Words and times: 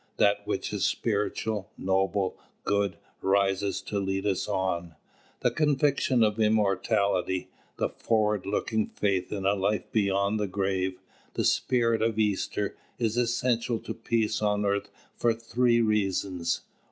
That 0.17 0.47
which 0.47 0.73
is 0.73 0.83
spiritual, 0.83 1.69
noble, 1.77 2.35
good, 2.63 2.97
rises 3.21 3.83
to 3.83 3.99
lead 3.99 4.25
us 4.25 4.47
on. 4.47 4.95
The 5.41 5.51
conviction 5.51 6.23
of 6.23 6.39
immortality, 6.39 7.49
the 7.77 7.87
forward 7.89 8.47
looking 8.47 8.87
faith 8.87 9.31
in 9.31 9.45
a 9.45 9.53
life 9.53 9.91
beyond 9.91 10.39
the 10.39 10.47
grave, 10.47 10.99
the 11.35 11.45
spirit 11.45 12.01
of 12.01 12.17
Easter, 12.17 12.75
is 12.97 13.15
essential 13.15 13.77
to 13.81 13.93
peace 13.93 14.41
on 14.41 14.65
earth 14.65 14.89
for 15.13 15.35
three 15.35 15.81
reasons. 15.81 16.61